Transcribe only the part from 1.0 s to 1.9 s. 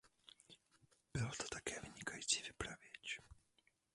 Byl to také